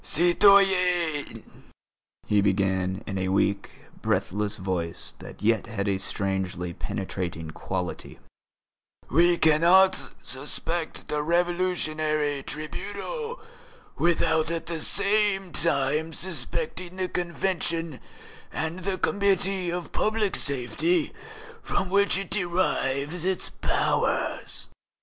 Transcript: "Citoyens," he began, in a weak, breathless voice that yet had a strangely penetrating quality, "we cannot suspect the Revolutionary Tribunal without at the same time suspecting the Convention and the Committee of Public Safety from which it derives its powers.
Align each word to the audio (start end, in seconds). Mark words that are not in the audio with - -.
"Citoyens," 0.03 1.43
he 2.25 2.41
began, 2.41 3.03
in 3.05 3.19
a 3.19 3.27
weak, 3.27 3.69
breathless 4.01 4.57
voice 4.57 5.13
that 5.19 5.43
yet 5.43 5.67
had 5.67 5.87
a 5.87 5.99
strangely 5.99 6.73
penetrating 6.73 7.51
quality, 7.51 8.17
"we 9.11 9.37
cannot 9.37 10.11
suspect 10.23 11.07
the 11.07 11.21
Revolutionary 11.21 12.41
Tribunal 12.41 13.41
without 13.95 14.49
at 14.49 14.65
the 14.65 14.79
same 14.81 15.51
time 15.51 16.13
suspecting 16.13 16.95
the 16.95 17.07
Convention 17.07 17.99
and 18.51 18.79
the 18.79 18.97
Committee 18.97 19.69
of 19.71 19.91
Public 19.91 20.35
Safety 20.35 21.13
from 21.61 21.91
which 21.91 22.17
it 22.17 22.31
derives 22.31 23.23
its 23.23 23.51
powers. 23.61 24.67